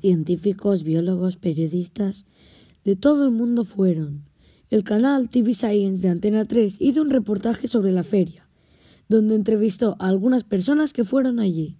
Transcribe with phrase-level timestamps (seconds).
[0.00, 2.26] Científicos, biólogos, periodistas,
[2.84, 4.24] de todo el mundo fueron.
[4.68, 8.48] El canal TV Science de Antena 3 hizo un reportaje sobre la feria,
[9.08, 11.78] donde entrevistó a algunas personas que fueron allí.